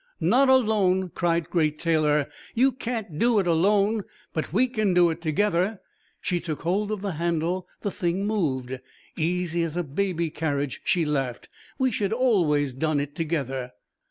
[0.19, 2.27] "Not alone," cried Great Taylor.
[2.55, 4.01] "You can't do it alone!
[4.33, 5.79] But we can do it together!"
[6.19, 7.67] She took hold of the handle.
[7.81, 8.79] The thing moved.
[9.15, 11.49] "Easy as a baby carriage," she laughed.
[11.77, 13.73] "We should always done it together...."